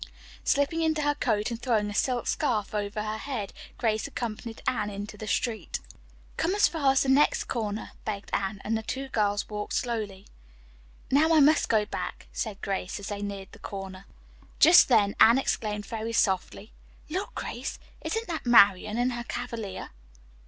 [0.43, 3.53] Slipping into her coat, and throwing a silk scarf over her head.
[3.77, 5.79] Grace accompanied Anne into the street.
[6.37, 10.25] "Come as far as the next corner," begged Anne, and the two girls walked slowly
[11.11, 11.19] on.
[11.19, 14.07] "Now I must go back," said Grace, as they neared the corner.
[14.57, 16.71] Just then Anne exclaimed very softly,
[17.07, 19.91] "Look, Grace, isn't that Marian and her cavalier?"